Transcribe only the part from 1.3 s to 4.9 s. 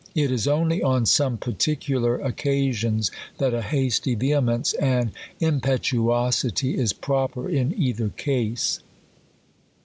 particular occasions that a hasty vehemence